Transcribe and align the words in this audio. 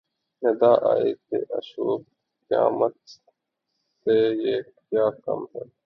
ندا 0.41 0.71
آئی 0.91 1.13
کہ 1.27 1.37
آشوب 1.57 2.01
قیامت 2.51 2.95
سے 4.05 4.17
یہ 4.43 4.61
کیا 4.61 5.09
کم 5.25 5.43
ہے 5.55 5.63